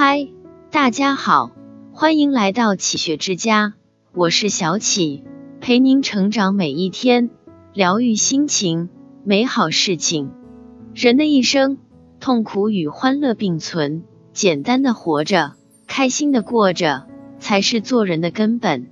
[0.00, 0.28] 嗨，
[0.70, 1.50] 大家好，
[1.90, 3.74] 欢迎来到启学之家，
[4.14, 5.24] 我是小启，
[5.60, 7.30] 陪您成长每一天，
[7.74, 8.90] 疗愈心情，
[9.24, 10.30] 美好事情。
[10.94, 11.78] 人的一生，
[12.20, 15.54] 痛苦与欢乐并存，简单的活着，
[15.88, 17.08] 开心的过着，
[17.40, 18.86] 才是做人的根本。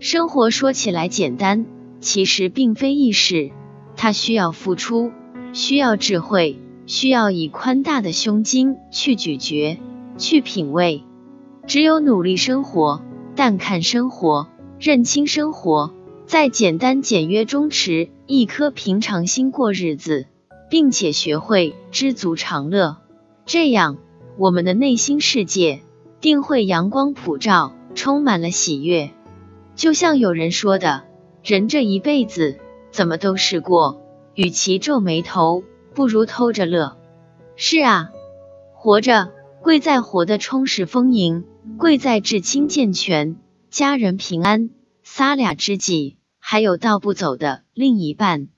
[0.00, 1.66] 生活说起来简单，
[2.00, 3.50] 其实并非易事，
[3.96, 5.12] 它需要付出，
[5.52, 9.78] 需要智慧，需要以宽大的胸襟去咀嚼。
[10.18, 11.04] 去品味，
[11.66, 13.00] 只有努力生活，
[13.36, 14.48] 淡看生活，
[14.80, 15.94] 认清生活，
[16.26, 20.26] 在简单简约中持一颗平常心过日子，
[20.68, 22.96] 并且学会知足常乐，
[23.46, 23.96] 这样
[24.36, 25.80] 我们的内心世界
[26.20, 29.10] 定会阳光普照，充满了喜悦。
[29.76, 31.04] 就像有人说的，
[31.44, 32.58] 人这一辈子
[32.90, 34.02] 怎么都是过，
[34.34, 35.62] 与其皱眉头，
[35.94, 36.96] 不如偷着乐。
[37.54, 38.10] 是啊，
[38.74, 39.37] 活着。
[39.62, 41.44] 贵在活得充实丰盈，
[41.78, 43.36] 贵在至亲健全，
[43.70, 44.70] 家人平安，
[45.02, 48.48] 仨俩知己，还有道不走的另一半，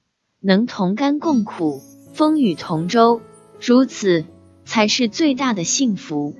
[0.41, 1.81] 能同甘共苦，
[2.13, 3.23] 风雨同舟，
[3.61, 4.25] 如此
[4.65, 6.37] 才是最大的幸福。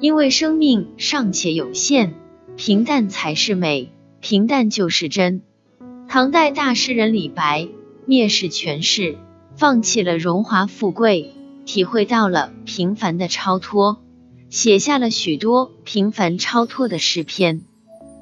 [0.00, 2.14] 因为生命尚且有限，
[2.56, 5.42] 平淡才是美，平淡就是真。
[6.08, 7.68] 唐代大诗人李白
[8.06, 9.16] 蔑视权势，
[9.56, 11.34] 放弃了荣华富贵。
[11.64, 14.02] 体会到了平凡的超脱，
[14.50, 17.62] 写下了许多平凡超脱的诗篇。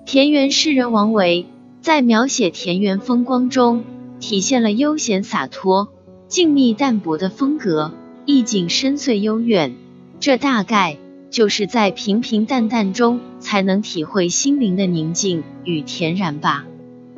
[0.07, 1.47] 田园诗人王维
[1.81, 3.85] 在描写田园风光中，
[4.19, 5.93] 体现了悠闲洒脱、
[6.29, 7.93] 静谧淡泊的风格，
[8.27, 9.75] 意境深邃悠远。
[10.19, 10.99] 这大概
[11.31, 16.67] 就是在平平淡淡中，才能体会心灵的宁静与恬然吧。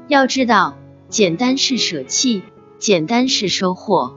[0.06, 0.76] 要知道，
[1.08, 2.42] 简单是舍弃，
[2.78, 4.16] 简单是收获，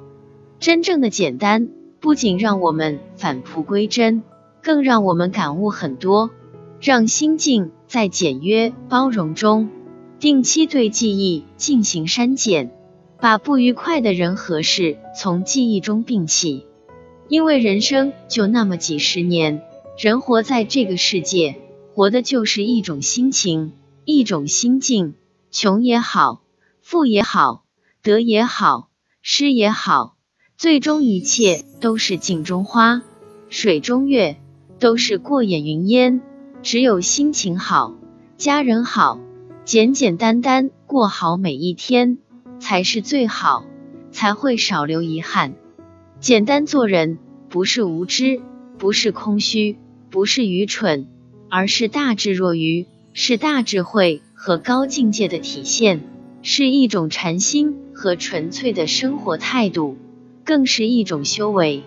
[0.60, 1.70] 真正的简单。
[2.06, 4.22] 不仅让我们返璞归真，
[4.62, 6.30] 更让我们感悟很多，
[6.80, 9.72] 让心境在简约包容中，
[10.20, 12.70] 定期对记忆进行删减，
[13.20, 16.68] 把不愉快的人和事从记忆中摒弃。
[17.28, 19.64] 因为人生就那么几十年，
[19.98, 21.56] 人活在这个世界，
[21.96, 23.74] 活的就是一种心情，
[24.06, 25.16] 一种心境。
[25.50, 26.44] 穷也好，
[26.84, 27.64] 富也好，
[28.04, 28.90] 得也好，
[29.24, 30.15] 失也好。
[30.58, 33.02] 最终一切都是镜中花，
[33.50, 34.38] 水中月，
[34.80, 36.22] 都是过眼云烟。
[36.64, 37.94] 只有心情好，
[38.38, 39.20] 家人好，
[39.66, 42.20] 简简单单过好每一天，
[42.62, 43.66] 才是最好，
[44.12, 45.56] 才会少留遗憾。
[46.22, 47.18] 简单做人，
[47.50, 48.40] 不是无知，
[48.78, 49.78] 不是空虚，
[50.10, 51.10] 不是愚蠢，
[51.50, 56.02] 而是大智若愚，是大智慧和高境界的体现，
[56.42, 59.98] 是一种禅心和纯粹的生活态度。
[60.46, 61.84] 更是一种修为，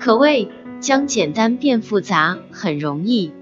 [0.00, 0.48] 可谓
[0.80, 3.32] 将简单变复杂很容易，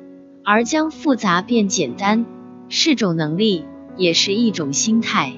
[0.44, 2.26] 而将复杂变简单
[2.68, 3.64] 是种能力，
[3.96, 5.32] 也是一种心态。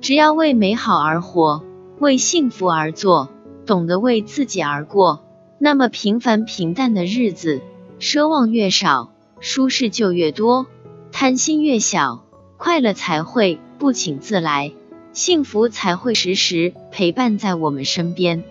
[0.00, 1.64] 只要为美好而活，
[1.98, 3.28] 为幸福而做，
[3.66, 5.24] 懂得为自己而过，
[5.58, 7.60] 那么平凡平淡的日子，
[7.98, 9.10] 奢望越少，
[9.40, 10.66] 舒适就越多；
[11.10, 12.24] 贪心越小，
[12.56, 14.72] 快乐才会不请自来。
[15.14, 18.42] 幸福才会时时陪伴在我们身边。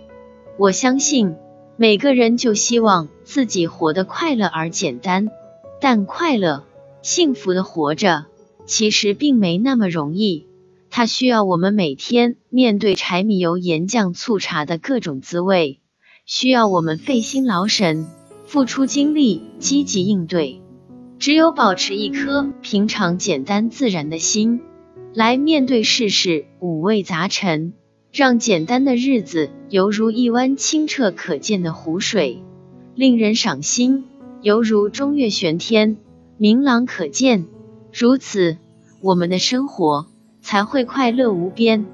[0.58, 1.36] 我相信
[1.76, 5.30] 每个人就希望自己活得快乐而简单，
[5.82, 6.64] 但快乐、
[7.02, 8.28] 幸福的活着
[8.66, 10.48] 其实并没那么容易。
[10.90, 15.82] 它需要我们每天面对柴米油盐酱醋茶的各种滋味，
[16.26, 18.08] 需要我们费心劳神、
[18.46, 20.62] 付出精力、积极应对。
[21.20, 24.62] 只有保持一颗平常、简单、自然的心。
[25.16, 27.74] 来面对世事五味杂陈，
[28.12, 32.42] 让简单的日子犹如一湾清澈可见的湖水，
[32.96, 34.06] 令人赏心；
[34.42, 35.98] 犹如中月悬天，
[36.38, 37.46] 明朗可见。
[37.94, 38.58] 如此，
[39.02, 40.08] 我们的生活
[40.42, 41.86] 才会快乐无边。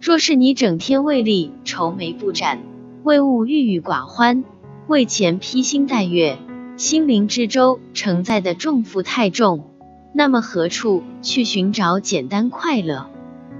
[0.00, 2.62] 若是你整天为利愁眉不展，
[3.02, 4.44] 为物郁郁寡欢，
[4.86, 6.38] 为钱披星戴月，
[6.76, 9.71] 心灵之舟承载的重负太重。
[10.12, 13.08] 那么何处去寻找简单快乐？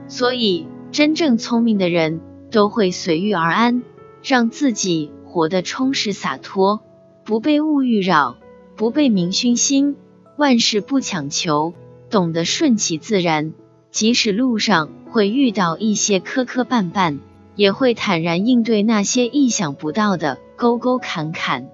[0.09, 2.21] 所以，真正聪明的人
[2.51, 3.83] 都会随遇而安，
[4.23, 6.83] 让自己活得充实洒脱，
[7.25, 8.37] 不被物欲扰，
[8.77, 9.97] 不被名熏心，
[10.37, 11.73] 万事不强求，
[12.11, 13.55] 懂得顺其自然。
[13.91, 17.19] 即使路上会遇到一些磕磕绊绊，
[17.57, 21.69] 也会坦然应对那些意想不到的沟沟坎坎。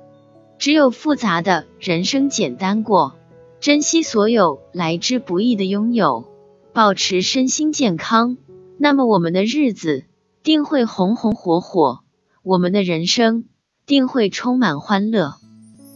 [0.59, 3.18] 只有复杂的人生简单过。
[3.61, 6.25] 珍惜所有来之不易的拥有，
[6.73, 8.37] 保持身心健康，
[8.79, 10.05] 那么我们的日子
[10.45, 12.01] 定会红红火火，
[12.45, 13.47] 我们的人生
[13.85, 15.35] 定会充满欢乐。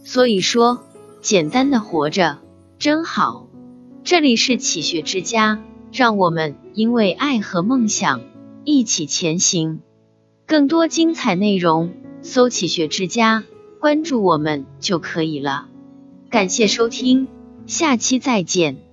[0.03, 0.83] 所以说，
[1.21, 2.39] 简单的活着
[2.79, 3.47] 真好。
[4.03, 5.63] 这里是启学之家，
[5.93, 8.21] 让我们因为爱和梦想
[8.65, 9.79] 一起前行。
[10.45, 13.45] 更多精彩内容，搜“启学之家”，
[13.79, 15.69] 关注我们就可以了。
[16.29, 17.29] 感谢收听，
[17.67, 18.92] 下期再见。